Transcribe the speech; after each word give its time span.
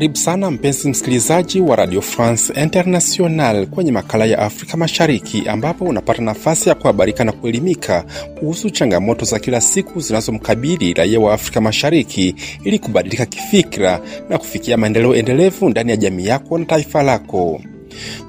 Karibu 0.00 0.16
sana 0.16 0.50
mpenzi 0.50 0.88
msikilizaji 0.90 1.60
wa 1.60 1.76
Radio 1.76 2.00
France 2.02 2.52
International 2.62 3.66
kwenye 3.66 3.92
makala 3.92 4.24
ya 4.24 4.38
Afrika 4.38 4.76
Mashariki, 4.76 5.48
ambapo 5.48 5.84
unapata 5.84 6.22
nafasi 6.22 6.68
ya 6.68 6.74
kuhabarika 6.74 7.24
na 7.24 7.32
kuelimika 7.32 8.04
kuhusu 8.38 8.70
changamoto 8.70 9.24
za 9.24 9.38
kila 9.38 9.60
siku 9.60 10.00
zinazomkabili 10.00 10.94
raia 10.94 11.20
wa 11.20 11.34
Afrika 11.34 11.60
Mashariki 11.60 12.34
ili 12.64 12.78
kubadilika 12.78 13.26
kifikira 13.26 14.00
na 14.28 14.38
kufikia 14.38 14.76
maendeleo 14.76 15.14
endelevu 15.14 15.68
ndani 15.68 15.90
ya 15.90 15.96
jamii 15.96 16.26
yako 16.26 16.58
na 16.58 16.64
taifa 16.64 17.02
lako. 17.02 17.60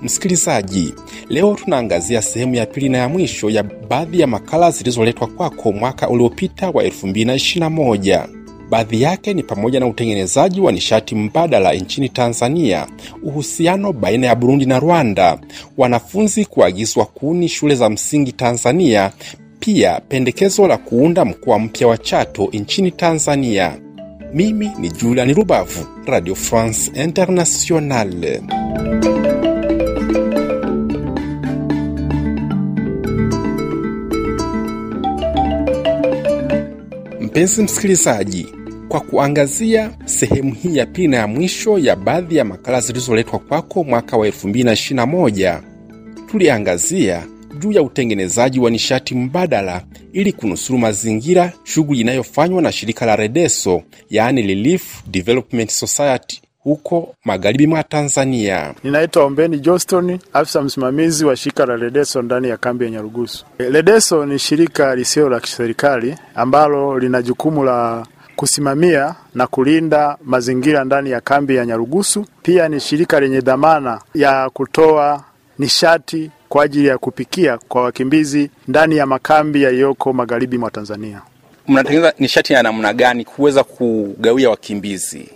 Msikilizaji, 0.02 0.94
leo 1.30 1.56
tunaangazia 1.64 2.22
sehemu 2.22 2.56
ya 2.56 2.66
pili 2.66 2.90
na 2.90 2.98
ya 2.98 3.10
mwisho 3.10 3.50
ya 3.50 3.64
baadhi 3.64 4.20
ya 4.20 4.28
makala 4.28 4.72
zilizoletwa 4.72 5.28
kwako 5.28 5.72
mwaka 5.72 6.10
uliopita 6.10 6.70
wa 6.70 6.84
2021. 6.84 8.41
Baadhi 8.72 9.02
yake 9.02 9.34
ni 9.34 9.44
pamoja 9.44 9.80
na 9.80 9.88
utengenezaji 9.88 10.62
wa 10.62 10.72
nishati 10.72 11.16
mbadala 11.16 11.74
nchini 11.74 12.10
Tanzania, 12.10 12.88
uhusiano 13.24 13.94
baina 13.94 14.28
ya 14.28 14.36
Burundi 14.36 14.66
na 14.66 14.80
Rwanda, 14.80 15.40
wanafunzi 15.78 16.46
kuagizwa 16.46 17.06
kuni 17.06 17.50
shule 17.50 17.76
za 17.76 17.90
msingi 17.90 18.32
Tanzania, 18.32 19.12
pia 19.60 20.00
pendekezo 20.08 20.68
la 20.68 20.78
kuunda 20.78 21.26
mkoa 21.26 21.60
mpya 21.60 21.88
wa 21.88 21.98
Chato 21.98 22.50
nchini 22.54 22.92
Tanzania. 22.92 23.78
Mimi 24.34 24.72
ni 24.80 24.90
Julian 24.90 25.34
Rubavu, 25.34 25.86
Radio 26.06 26.36
France 26.36 26.92
Internationale. 27.04 28.42
Mpenzi 37.22 37.64
msikilizaji, 37.64 38.48
kwa 38.92 39.00
kuangazia 39.00 39.92
sehemu 40.06 40.54
hii 40.54 40.78
ya 40.78 40.86
pili 40.86 41.08
na 41.08 41.18
ya 41.18 41.28
mwisho 41.28 41.78
ya 41.78 41.96
baadhi 41.96 42.36
ya 42.36 42.46
makala 42.46 42.82
zilizoletwa 42.82 43.40
kwako 43.40 43.84
mwaka 43.84 44.18
wa 44.18 44.28
2021 44.28 45.60
tuliangazia 46.32 47.24
juu 47.60 47.72
ya 47.72 47.82
utengenezaji 47.84 48.60
wa 48.60 48.70
nishati 48.70 49.16
mbadala 49.16 49.82
ili 50.14 50.34
kunusuru 50.34 50.80
mazingira, 50.80 51.54
shughuli 51.64 52.00
inayofanywa 52.00 52.62
na 52.62 52.72
shirika 52.72 53.06
la 53.06 53.16
Redeso, 53.16 53.82
yaani 54.10 54.42
Relief 54.42 55.04
Development 55.08 55.70
Society 55.70 56.42
huko 56.60 57.16
magharibi 57.26 57.68
mwa 57.68 57.84
Tanzania. 57.84 58.74
Ninaitwa 58.84 59.24
Ombeni 59.24 59.60
Johnston, 59.60 60.20
afisa 60.34 60.62
msimamizi 60.62 61.26
wa 61.26 61.36
shirika 61.36 61.66
la 61.66 61.76
Redeso 61.76 62.22
ndani 62.22 62.48
ya 62.50 62.58
kambi 62.58 62.86
ya 62.86 62.92
Nyarugusu. 62.92 63.46
Redeso 63.58 64.26
ni 64.26 64.40
shirika 64.40 64.96
lisilo 64.96 65.30
la 65.30 65.40
kiserikali 65.40 66.16
ambalo 66.36 67.00
lina 67.00 67.22
jukumu 67.22 67.64
la 67.64 68.06
kusimamia 68.42 69.16
na 69.36 69.48
kulinda 69.48 70.18
mazingira 70.24 70.84
ndani 70.84 71.12
ya 71.12 71.22
kambi 71.22 71.56
ya 71.56 71.66
Nyarugusu. 71.66 72.26
Pia 72.44 72.70
ni 72.70 72.80
shirika 72.80 73.20
lenye 73.20 73.42
dhamana 73.42 74.02
ya 74.16 74.50
kutoa 74.50 75.24
nishati 75.60 76.32
kwa 76.50 76.64
ajili 76.64 76.88
ya 76.88 76.98
kupikia 76.98 77.58
kwa 77.58 77.84
wakimbizi 77.84 78.50
ndani 78.68 78.98
ya 78.98 79.06
makambi 79.06 79.64
yaliyoko 79.64 80.14
magharibi 80.14 80.58
mwa 80.58 80.72
Tanzania. 80.72 81.22
Mnatengeneza 81.68 82.14
nishati 82.20 82.54
ya 82.54 82.64
namna 82.64 82.94
gani 82.94 83.26
kuweza 83.26 83.64
kugawia 83.64 84.50
wakimbizi? 84.50 85.30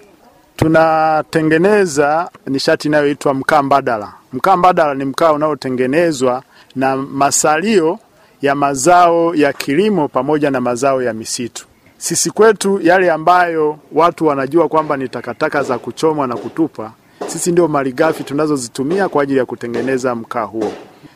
Tunatengeneza 0.56 2.30
nishati 2.48 2.88
inayoitwa 2.88 3.33
mkaa 3.33 3.61
mbadala. 3.64 4.14
Mkaa 4.33 4.58
mbadala 4.58 4.94
ni 4.94 5.06
mkaa 5.06 5.31
unaotengenezwa 5.31 6.44
na 6.76 6.95
masalio 6.98 8.00
ya 8.42 8.56
mazao 8.56 9.36
ya 9.36 9.53
kilimo 9.53 10.08
pamoja 10.08 10.52
na 10.52 10.61
mazao 10.61 11.02
ya 11.02 11.14
misitu. 11.14 11.67
Sisi 11.98 12.32
kwetu 12.32 12.80
yale 12.84 13.12
ambayo 13.12 13.78
watu 13.92 14.26
wanajua 14.28 14.68
kwamba 14.68 14.98
ni 14.98 15.10
takataka 15.10 15.64
za 15.64 15.78
kuchomwa 15.80 16.28
na 16.28 16.36
kutupa, 16.36 16.92
sisi 17.28 17.52
ndio 17.52 17.67
malighafi 17.67 18.23
tunazozitumia 18.23 19.10
kwa 19.10 19.23
ajili 19.23 19.39
ya 19.39 19.45
kutengeneza 19.45 20.16
mkaa 20.16 20.44
huo. 20.44 20.72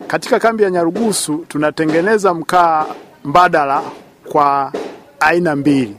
Katika 0.08 0.40
kambi 0.40 0.64
ya 0.64 0.70
Nyarugusu 0.70 1.46
tunatengeneza 1.48 2.34
mkaa 2.34 2.86
mbadala 3.26 3.82
kwa 4.32 4.74
aina 5.20 5.56
mbili. 5.56 5.98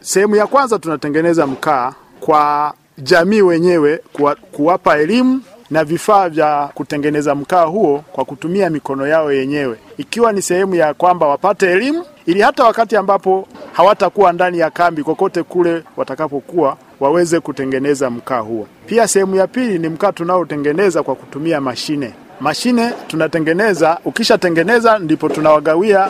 Sehemu 0.00 0.36
ya 0.36 0.46
kwanza 0.46 0.78
tunatengeneza 0.78 1.46
mkaa 1.46 1.92
kwa 2.20 2.74
jamii 2.98 3.40
wenyewe, 3.42 4.00
kuwa, 4.12 4.34
kuwapa 4.34 4.98
elimu 4.98 5.40
na 5.70 5.84
vifaa 5.84 6.28
vya 6.28 6.70
kutengeneza 6.74 7.34
mkaa 7.34 7.64
huo 7.64 8.04
kwa 8.12 8.24
kutumia 8.24 8.70
mikono 8.70 9.06
yao 9.06 9.32
yenyewe, 9.32 9.76
ikiwa 9.98 10.32
ni 10.32 10.42
sehemu 10.42 10.74
ya 10.74 10.94
kwamba 10.94 11.26
wapate 11.26 11.70
elimu 11.72 12.04
ili 12.26 12.40
hata 12.40 12.64
wakati 12.64 12.96
ambapo 12.96 13.48
hawatakuwa 13.74 14.32
ndani 14.32 14.58
ya 14.58 14.70
kambi, 14.70 15.02
kokote 15.02 15.42
kule 15.42 15.82
watakapokuwa 15.96 16.76
waweze 17.00 17.40
kutengeneza 17.40 18.10
mkaa 18.10 18.38
huo. 18.40 18.66
Pia 18.86 19.08
sehemu 19.08 19.36
ya 19.36 19.46
pili 19.46 19.78
ni 19.78 19.88
mkaa 19.88 20.12
tunaotengeneza 20.12 21.02
kwa 21.02 21.14
kutumia 21.14 21.60
mashine. 21.60 22.12
Mashine 22.40 22.90
tunatengeneza, 23.06 23.98
ukishatengeneza 24.04 24.98
ndipo 24.98 25.28
tunawagawia 25.28 26.08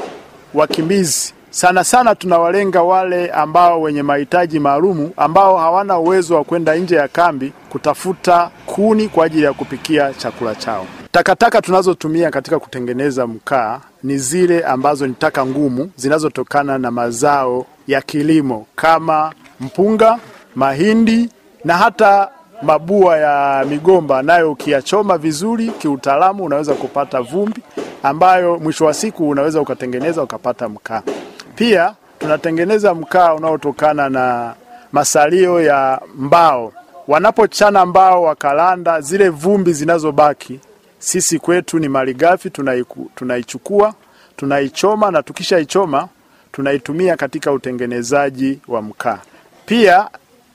wakimbizi 0.55 1.35
sana 1.51 1.85
sana 1.85 2.15
tunawalenga 2.15 2.83
wale 2.83 3.31
ambao 3.31 3.83
wenye 3.83 4.03
mahitaji 4.03 4.59
maalumu 4.61 5.11
ambao 5.17 5.57
hawana 5.59 5.99
uwezo 5.99 6.35
wa 6.37 6.45
kwenda 6.45 6.75
nje 6.77 6.97
ya 6.97 7.09
kambi 7.09 7.53
kutafuta 7.71 8.51
kuni 8.67 9.09
kwa 9.09 9.27
ajili 9.27 9.43
ya 9.45 9.53
kupikia 9.53 10.15
chakula 10.15 10.55
chao. 10.55 10.87
Takataka 11.15 11.63
tunazotumia 11.63 12.31
katika 12.31 12.59
kutengeneza 12.59 13.27
mkaa 13.27 13.81
ni 14.03 14.19
zile 14.19 14.65
ambazo 14.65 15.07
ni 15.07 15.15
taka 15.15 15.47
ngumu 15.47 15.91
zinazotokana 15.97 16.79
na 16.79 16.91
mazao 16.91 17.67
ya 17.87 18.03
kilimo 18.03 18.67
kama 18.77 19.33
mpunga, 19.61 20.19
mahindi 20.55 21.29
na 21.65 21.77
hata 21.77 22.29
mabua 22.63 23.19
ya 23.19 23.65
migomba, 23.65 24.23
nayo 24.23 24.53
ukiyachoma 24.53 25.19
vizuri 25.19 25.69
kiutaalamu 25.69 26.45
unaweza 26.45 26.75
kupata 26.75 27.21
vumbi 27.23 27.61
ambayo 28.03 28.59
mwisho 28.59 28.85
wa 28.85 28.95
siku 28.95 29.29
unaweza 29.29 29.61
ukatengeneza 29.61 30.23
ukapata 30.23 30.69
mkaa. 30.69 31.03
Pia 31.55 31.95
tunatengeneza 32.19 32.95
mkaa 32.95 33.35
unaotokana 33.35 34.09
na 34.09 34.55
masalio 34.93 35.61
ya 35.63 36.01
mbao. 36.17 36.73
Wanapochana 37.09 37.87
mbao 37.87 38.23
wakalanda, 38.23 39.01
zile 39.01 39.29
vumbi 39.29 39.73
zinazobaki, 39.73 40.61
sisi 41.05 41.39
kwetu 41.39 41.79
ni 41.79 41.89
malighafi, 41.89 42.51
tunaichukua 43.15 43.95
tunaichoma, 44.37 45.11
na 45.11 45.23
tukishaichoma 45.23 46.09
tunaitumia 46.53 47.17
katika 47.17 47.53
utengenezaji 47.53 48.59
wa 48.69 48.83
mkaa. 48.83 49.19
Pia 49.67 50.09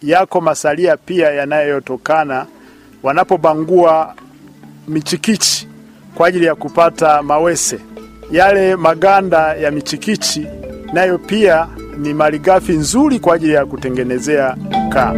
yako 0.03 0.41
masalia 0.41 0.97
pia 0.97 1.29
yanayotokana 1.31 2.45
wanapobangua 3.03 4.15
michikichi 4.87 5.67
kwa 6.15 6.27
ajili 6.27 6.45
ya 6.45 6.55
kupata 6.55 7.23
mawese, 7.23 7.79
yale 8.31 8.75
maganda 8.75 9.53
ya 9.55 9.71
michikichi 9.71 10.47
nayo 10.93 11.17
pia 11.17 11.67
ni 11.97 12.13
malighafi 12.13 12.71
nzuri 12.71 13.19
kwa 13.19 13.35
ajili 13.35 13.53
ya 13.53 13.65
kutengenezea 13.65 14.55
mkaa. 14.85 15.13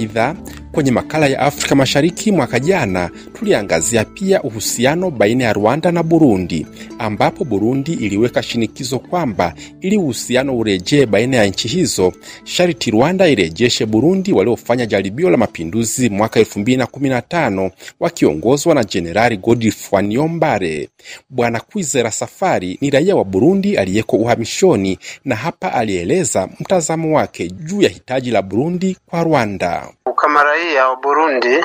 idea 0.00 0.34
kwenye 0.72 0.90
makala 0.90 1.26
ya 1.26 1.40
Afrika 1.40 1.74
Mashariki 1.74 2.32
mwaka 2.32 2.60
jana 2.60 3.10
tuliangazia 3.32 4.04
pia 4.04 4.42
uhusiano 4.42 5.10
baina 5.10 5.44
ya 5.44 5.52
Rwanda 5.52 5.92
na 5.92 6.02
Burundi, 6.02 6.66
ambapo 6.98 7.44
Burundi 7.44 7.92
iliweka 7.92 8.42
shinikizo 8.42 8.98
kwamba 8.98 9.54
ili 9.80 9.96
uhusiano 9.96 10.58
urejee 10.58 11.06
baina 11.06 11.36
ya 11.36 11.46
nchi 11.46 11.68
hizo, 11.68 12.12
sharti 12.44 12.90
Rwanda 12.90 13.28
irejeshe 13.28 13.86
Burundi 13.86 14.32
waliofanya 14.32 14.86
jaribio 14.86 15.30
la 15.30 15.36
mapinduzi 15.36 16.10
mwaka 16.10 16.40
2015 16.40 17.70
wakiongozwa 18.00 18.74
na 18.74 18.84
Jenerali 18.84 19.36
Godif 19.36 19.92
Waniombare. 19.92 20.88
Bwana 21.30 21.60
Kwizera 21.60 22.10
Safari 22.10 22.78
ni 22.80 22.90
raia 22.90 23.16
wa 23.16 23.24
Burundi 23.24 23.76
aliyeko 23.78 24.16
uhamishoni, 24.16 24.98
na 25.24 25.34
hapa 25.36 25.72
alieleza 25.72 26.48
mtazamo 26.60 27.16
wake 27.16 27.48
juu 27.48 27.82
ya 27.82 27.88
hitaji 27.88 28.30
la 28.30 28.42
Burundi 28.42 28.96
kwa 29.06 29.22
Rwanda. 29.24 29.88
Kama 30.16 30.44
raia 30.60 30.88
wa 30.88 30.96
Burundi, 30.96 31.64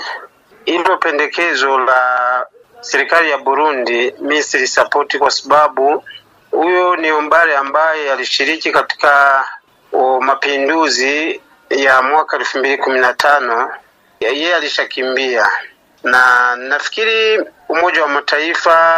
hilo 0.65 0.97
pendekezo 0.97 1.79
la 1.79 2.45
serikali 2.81 3.29
ya 3.29 3.37
Burundi 3.37 4.13
mi 4.19 4.43
silisapoti, 4.43 5.17
kwa 5.19 5.31
sababu 5.31 6.03
huyo 6.51 6.95
ni 6.95 7.11
Ombare 7.11 7.55
ambaye 7.57 8.11
alishiriki 8.11 8.71
katika 8.71 9.43
mapinduzi 10.21 11.41
ya 11.69 12.01
mwaka 12.01 12.37
elfu 12.37 12.57
mbili 12.59 12.77
kumi 12.77 12.99
na 12.99 13.13
tano. 13.13 13.73
Yeye 14.19 14.55
alishakimbia, 14.55 15.47
na 16.03 16.55
nafikiri 16.55 17.43
Umoja 17.69 18.01
wa 18.01 18.07
Mataifa 18.09 18.93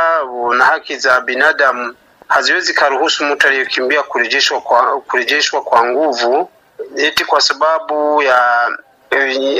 na 0.57 0.65
haki 0.65 0.97
za 0.97 1.21
binadamu 1.21 1.95
haziwezi 2.27 2.73
karuhusu 2.73 3.25
mtu 3.25 3.47
aliyekimbia 3.47 4.03
kurejeshwa 4.03 4.61
kwa, 4.61 5.01
kurejeshwa 5.01 5.61
kwa 5.61 5.85
nguvu 5.85 6.49
eti 6.97 7.25
kwa 7.25 7.41
sababu 7.41 8.21
ya 8.21 8.69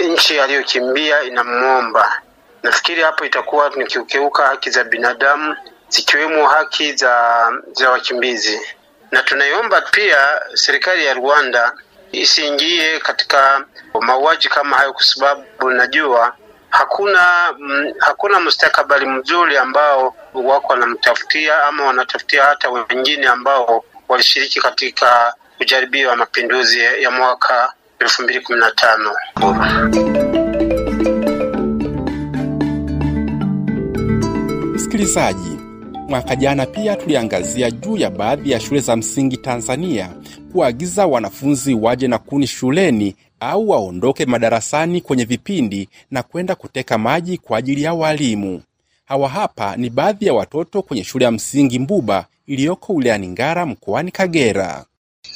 nchi 0.08 0.40
aliyokimbia 0.40 1.24
inamwomba. 1.24 2.22
Nafikiri 2.64 3.02
hapo 3.02 3.26
itakuwa 3.26 3.70
ni 3.76 3.86
kukiuka 3.86 4.48
haki 4.48 4.70
za 4.70 4.84
binadamu 4.84 5.56
zikiwemo 5.90 6.48
haki 6.48 6.94
za, 6.94 7.52
za 7.72 7.90
wakimbizi, 7.92 8.62
na 9.12 9.24
tunaiomba 9.24 9.82
pia 9.82 10.42
serikali 10.54 11.06
ya 11.06 11.14
Rwanda 11.14 11.74
isiingie 12.12 13.00
katika 13.00 13.66
mauaji 14.02 14.50
kama 14.50 14.78
hayo, 14.78 14.94
kwa 14.94 15.04
sababu 15.04 15.70
najua 15.70 16.36
hakuna 16.70 17.54
m, 17.60 17.94
hakuna 18.00 18.40
mustakabali 18.40 19.06
mzuri 19.06 19.58
ambao 19.58 20.16
wako 20.34 20.68
wanamtafutia 20.74 21.64
ama 21.64 21.86
wanatafutia 21.86 22.44
hata 22.44 22.70
wengine 22.70 23.28
ambao 23.28 23.84
walishiriki 24.08 24.60
katika 24.62 25.34
ujaribio 25.60 26.10
wa 26.10 26.16
mapinduzi 26.16 26.80
ya 26.80 27.12
mwaka 27.12 27.74
elfu 28.00 28.24
mbili 28.24 28.40
kumi 28.42 28.60
na 28.60 28.72
tano. 28.72 29.12
Msikilizaji, 34.76 35.58
mwaka 36.10 36.36
jana 36.36 36.66
pia 36.66 36.96
tuliangazia 36.96 37.72
juu 37.72 37.98
ya 37.98 38.10
baadhi 38.10 38.52
ya 38.52 38.60
shule 38.60 38.80
za 38.80 38.96
msingi 38.96 39.38
Tanzania 39.38 40.10
kuagiza 40.52 41.08
wanafunzi 41.08 41.74
waje 41.74 42.08
na 42.08 42.18
kuni 42.18 42.48
shuleni 42.48 43.16
au 43.40 43.70
waondoke 43.70 44.26
madarasani 44.26 45.02
kwenye 45.02 45.26
vipindi 45.26 45.90
na 46.12 46.24
kwenda 46.24 46.56
kuteka 46.56 46.98
maji 46.98 47.38
kwa 47.38 47.58
ajili 47.58 47.84
ya 47.84 47.94
walimu. 47.94 48.62
Hawa 49.06 49.30
hapa 49.30 49.76
ni 49.76 49.90
baadhi 49.90 50.26
ya 50.26 50.34
watoto 50.34 50.82
kwenye 50.82 51.04
shule 51.04 51.26
ya 51.26 51.32
msingi 51.32 51.80
Mbuba 51.80 52.26
iliyoko 52.48 52.94
wilayani 52.94 53.28
Ngara 53.28 53.66
mkoani 53.66 54.12
Kagera. 54.12 54.86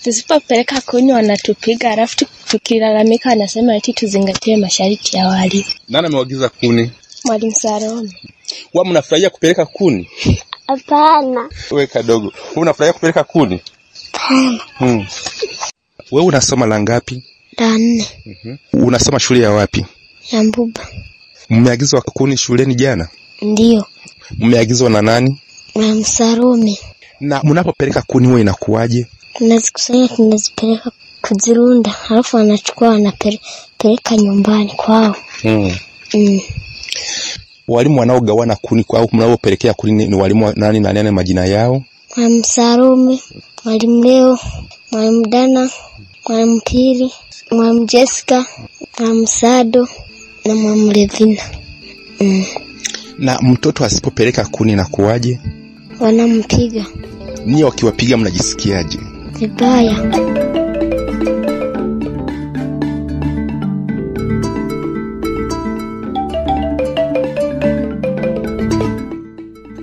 Tusipopeleka 0.03 0.81
kuni 0.81 1.13
wanatupiga, 1.13 1.91
alafu 1.91 2.25
tukilalamika 2.49 3.29
wanasema 3.29 3.75
eti 3.75 3.93
tuzingatie 3.93 4.57
masharti 4.57 5.17
ya 5.17 5.27
walimu. 5.27 5.65
Nani 5.89 6.07
amewagiza 6.07 6.49
kuni? 6.49 6.91
Mwalimu 7.25 7.51
Salome. 7.55 8.11
Wa 8.73 8.85
mnafurahia 8.85 9.29
kupeleka 9.29 9.65
kuni? 9.65 10.09
Hapana. 10.67 11.49
Wewe 11.71 11.87
kadogo, 11.87 12.25
wewe 12.27 12.55
unafurahia 12.61 12.93
kupeleka 12.93 13.23
kuni? 13.23 13.61
Hmm. 14.77 15.05
Wewe 16.11 16.25
unasoma 16.25 16.65
la 16.65 16.79
ngapi? 16.81 17.23
La 17.57 17.77
nne. 17.77 18.07
Unasoma 18.73 19.19
shule 19.19 19.39
ya 19.43 19.51
wapi? 19.51 19.85
Ya 20.31 20.43
Mbuba. 20.43 20.87
Mmeagizwa 21.49 22.01
kuni 22.01 22.37
shuleni 22.37 22.75
jana? 22.75 23.07
Ndiyo. 23.41 23.85
Mmeagizwa 24.37 24.89
na 24.89 25.01
nani? 25.01 25.41
Mwalimu 25.75 26.05
Salome. 26.05 26.77
Na 27.19 27.41
mnapopeleka 27.43 28.01
kuni 28.01 28.27
huwa 28.27 28.41
inakuwaje? 28.41 29.07
Tunazikusanya, 29.33 30.07
tunazipeleka 30.07 30.91
kuzirunda, 31.21 31.95
alafu 32.09 32.35
wanachukua 32.37 32.89
wanapeleka 32.89 34.17
nyumbani 34.17 34.71
kwao. 34.75 35.15
Hmm. 35.41 35.71
Mm. 36.13 36.41
Walimu 37.67 37.99
wanaogawana 37.99 38.55
kuni 38.55 38.85
au 38.93 39.09
mnaopelekea 39.13 39.73
kuni 39.73 40.07
ni- 40.07 40.15
walimu 40.15 40.53
nani 40.55 40.79
na 40.79 40.93
nani 40.93 41.11
majina 41.11 41.45
yao? 41.45 41.83
Mwalimu 42.17 42.43
Salome, 42.45 43.19
Mwalimu 43.65 44.03
Leo, 44.03 44.39
Mwalimu 44.91 45.25
Dana, 45.27 45.69
Mwalimu 46.29 46.61
Pili, 46.65 47.11
Mwalimu 47.51 47.85
Jessica, 47.85 48.45
Mwalimu 48.99 49.27
Sado 49.27 49.87
na 50.45 50.55
Mwalimu 50.55 50.91
Levina. 50.91 51.41
Mm. 52.19 52.45
Na 53.17 53.39
mtoto 53.41 53.85
asipopeleka 53.85 54.45
kuni 54.45 54.71
inakuwaje? 54.71 55.39
Wanampiga 55.99 56.85
Ninyi 57.45 57.63
wakiwapiga 57.63 58.17
mnajisikiaje? 58.17 58.99
Vibaya. 59.41 59.95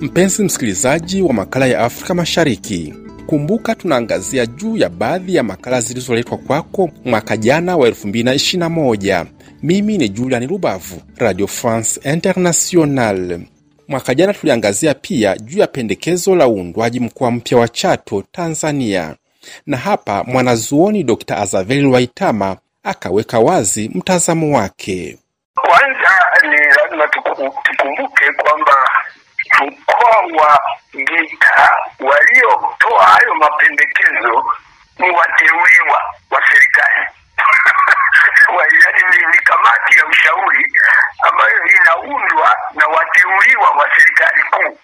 Mpenzi 0.01 0.43
msikilizaji 0.43 1.21
wa 1.21 1.33
makala 1.33 1.65
ya 1.67 1.79
Afrika 1.79 2.13
Mashariki, 2.13 2.93
kumbuka 3.27 3.75
tunaangazia 3.75 4.45
juu 4.45 4.77
ya 4.77 4.89
baadhi 4.89 5.35
ya 5.35 5.43
makala 5.43 5.81
zilizoletwa 5.81 6.37
kwako 6.37 6.89
mwaka 7.05 7.37
jana 7.37 7.77
wa 7.77 7.87
2021. 7.89 9.25
Mimi 9.63 9.97
ni 9.97 10.09
Julian 10.09 10.47
Rubavu, 10.47 11.01
Radio 11.17 11.47
France 11.47 11.99
International. 12.13 13.39
Mwaka 13.87 14.15
jana 14.15 14.33
tuliangazia 14.33 14.93
pia 14.93 15.37
juu 15.37 15.59
ya 15.59 15.67
pendekezo 15.67 16.35
la 16.35 16.47
uundwaji 16.47 16.99
mkoa 16.99 17.31
mpya 17.31 17.57
wa 17.57 17.67
Chato, 17.67 18.23
Tanzania, 18.31 19.15
na 19.65 19.77
hapa 19.77 20.23
mwanazuoni 20.23 21.03
Dr. 21.03 21.35
Azaveli 21.37 21.87
Waitama 21.87 22.57
akaweka 22.83 23.39
wazi 23.39 23.91
mtazamo 23.95 24.57
wake. 24.57 25.17
Kwanza 25.55 26.11
ni 26.43 26.57
lazima 26.57 27.07
tukumbuke 27.63 28.31
kwamba 28.33 28.75
mkoa 29.61 30.43
wa 30.43 30.59
Geita 30.93 31.69
waliotoa 31.99 33.05
hayo 33.05 33.35
mapendekezo 33.35 34.45
ni 34.99 35.09
wateuliwa 35.09 35.99
wa 36.31 36.41
serikali 36.49 37.07
yaani 38.83 39.03
ni, 39.17 39.25
ni 39.31 39.37
kamati 39.43 39.99
ya 39.99 40.05
ushauri 40.05 40.65
ambayo 41.29 41.59
inaundwa 41.81 42.55
na 42.73 42.87
wateuliwa 42.87 43.69
wa 43.69 43.89
serikali 43.97 44.43
kuu. 44.43 44.77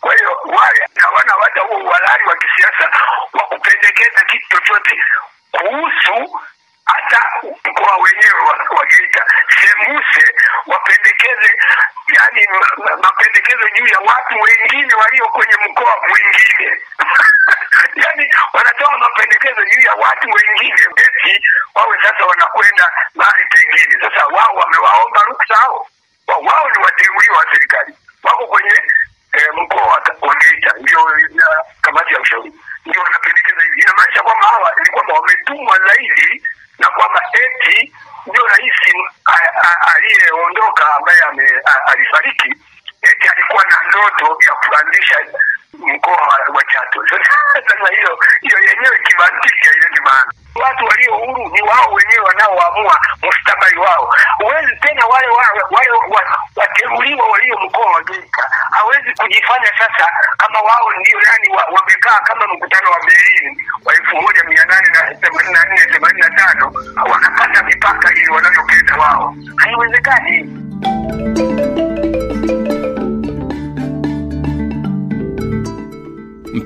Kwa 0.00 0.14
hiyo 0.14 0.30
wale 0.44 0.80
hawana 0.96 1.32
hata 1.44 1.60
huo 1.60 1.76
uhalali 1.76 2.24
wa 2.28 2.36
kisiasa 2.36 2.90
wa 3.32 3.40
kupendekeza 3.40 4.20
kitu 4.30 4.48
chochote 4.50 4.96
kuhusu 6.08 6.40
hata 6.84 7.20
mkoa 7.64 7.96
wenyewe 7.96 8.40
wa, 8.40 8.86
Geita. 8.86 9.24
Sembuse 9.60 10.34
wapendekeze 10.66 11.52
yani 12.16 12.46
ma, 12.50 12.84
ma, 12.84 12.96
mapendekezo 12.96 13.68
juu 13.76 13.86
ya 13.86 13.98
watu 13.98 14.34
wengine 14.40 14.94
walio 14.94 15.28
kwenye 15.28 15.56
mkoa 15.70 15.96
mwingine 16.08 16.80
yani 18.04 18.30
wanatoa 18.52 18.98
mapendekezo 18.98 19.64
juu 19.64 19.82
ya 19.86 19.94
watu 19.94 20.28
wengine 20.30 20.82
eti 20.96 21.42
wawe 21.74 21.98
sasa 22.02 22.24
wanakwenda 22.26 22.90
mahali 23.14 23.44
pengine. 23.44 24.00
Sasa 24.00 24.26
wao 24.26 24.54
wamewaomba 24.54 25.22
ruksa 25.28 25.56
hao 25.56 25.88
wao 26.28 26.70
ni 26.76 26.84
wateuliwa 26.84 27.36
wa 27.38 27.46
serikali 27.52 27.94
wako 28.22 28.46
kwenye 28.46 28.82
eh, 29.32 29.48
mkoa 29.54 29.82
wa 29.82 30.02
wa 30.20 30.34
Geita, 30.34 30.72
ndio 30.80 31.00
eh, 31.18 31.28
kamati 31.80 32.14
ya 32.14 32.20
ushauri 32.20 32.52
ndio 32.86 33.02
wanapendekeza 33.02 33.62
hivi. 33.62 33.80
Inamaanisha 33.80 34.22
kwamba 34.22 34.46
hawa 34.46 34.72
ni 34.84 34.90
kwamba 34.90 35.14
wametumwa 35.14 35.78
zaidi 35.86 36.42
na 36.78 36.86
kwamba 36.88 37.20
eti 37.32 37.92
ndio 38.26 38.46
rais 38.46 38.72
a- 39.26 39.68
a- 39.68 39.94
aliyeondoka 39.94 40.94
ambaye 40.96 41.22
ame- 41.22 41.62
a- 41.66 41.86
alifariki 41.92 42.48
eti 43.02 43.28
alikuwa 43.28 43.64
na 43.64 43.87
ndoto 44.14 44.46
ya 44.48 44.54
kuanzisha 44.54 45.16
mkoa 45.72 46.26
wa, 46.54 46.62
Chato. 46.72 47.00
Sasa 47.68 47.94
hiyo 47.96 48.18
hiyo 48.40 48.58
yenyewe 48.68 48.98
kimantika, 49.06 49.70
ile 49.76 49.88
ni 49.94 50.00
maana. 50.04 50.32
Watu 50.54 50.84
walio 50.84 51.14
huru 51.14 51.48
ni 51.54 51.62
wao 51.62 51.92
wenyewe 51.92 52.20
wanaoamua 52.24 53.00
mustakabali 53.22 53.78
wao. 53.78 54.14
Huwezi 54.38 54.76
tena 54.76 55.06
wale 55.06 55.26
wale, 55.28 55.60
wale 55.70 55.90
wateuliwa 56.56 57.26
walio 57.28 57.58
mkoa 57.58 57.90
wa 57.92 58.02
Geita 58.02 58.44
hawezi 58.70 59.14
kujifanya 59.20 59.70
sasa 59.78 60.06
kama 60.38 60.60
wao 60.60 60.86
ndio 61.00 61.18
yani 61.26 61.56
wa, 61.56 61.82
kama 62.24 62.46
mkutano 62.54 62.90
wa 62.90 62.98
Berlin 63.06 63.56
wa 63.84 63.94
elfu 63.94 64.16
moja 64.16 64.44
mia 64.44 64.64
nane 64.64 64.88
na 64.88 65.14
themanini 65.14 65.54
na 65.54 65.64
nne 65.64 65.86
themanini 65.92 66.20
na 66.20 66.30
tano 66.30 66.72
wakapata 67.10 67.62
mipaka 67.62 68.12
ili 68.14 68.30
wanavyopenda 68.30 68.96
wao. 68.96 69.34
Haiwezekani. 69.56 71.67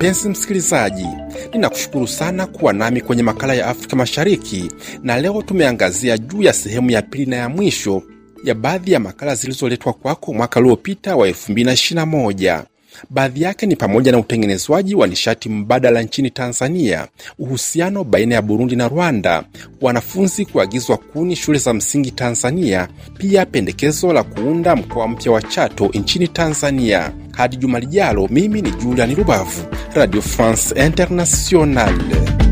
Mpenzi 0.02 0.28
msikilizaji, 0.28 1.06
ninakushukuru 1.52 2.06
sana 2.08 2.46
kuwa 2.46 2.72
nami 2.72 3.00
kwenye 3.00 3.22
makala 3.22 3.54
ya 3.54 3.66
Afrika 3.66 3.96
Mashariki, 3.96 4.70
na 5.02 5.20
leo 5.20 5.42
tumeangazia 5.42 6.18
juu 6.18 6.42
ya 6.42 6.52
sehemu 6.52 6.90
ya 6.90 7.02
pili 7.02 7.26
na 7.26 7.36
ya 7.36 7.48
mwisho 7.48 8.02
ya 8.44 8.54
baadhi 8.54 8.92
ya 8.92 9.00
makala 9.00 9.34
zilizoletwa 9.34 9.92
kwako 9.92 10.32
mwaka 10.32 10.60
uliopita 10.60 11.16
wa 11.16 11.28
2021. 11.28 12.62
Baadhi 13.10 13.42
yake 13.42 13.66
ni 13.66 13.76
pamoja 13.76 14.12
na 14.12 14.18
utengenezwaji 14.18 14.94
wa 14.94 15.06
nishati 15.06 15.48
mbadala 15.48 16.02
nchini 16.02 16.30
Tanzania, 16.30 17.06
uhusiano 17.38 18.04
baina 18.04 18.34
ya 18.34 18.42
Burundi 18.42 18.76
na 18.76 18.88
Rwanda, 18.88 19.44
wanafunzi 19.80 20.46
kuagizwa 20.46 20.96
kuni 20.96 21.36
shule 21.36 21.58
za 21.58 21.74
msingi 21.74 22.10
Tanzania, 22.10 22.88
pia 23.18 23.46
pendekezo 23.46 24.12
la 24.12 24.22
kuunda 24.22 24.76
mkoa 24.76 25.08
mpya 25.08 25.32
wa 25.32 25.42
Chato 25.42 25.90
nchini 25.94 26.28
Tanzania. 26.28 27.12
Hadi 27.32 27.56
juma 27.56 27.80
lijalo, 27.80 28.28
mimi 28.30 28.62
ni 28.62 28.70
Julian 28.70 29.14
Rubavu, 29.14 29.62
Radio 29.94 30.22
France 30.22 30.86
Internationale. 30.86 32.51